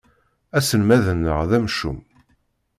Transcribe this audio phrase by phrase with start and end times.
[0.57, 1.99] Aselmad-nneɣ d amcum.